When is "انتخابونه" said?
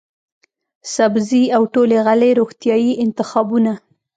3.03-3.73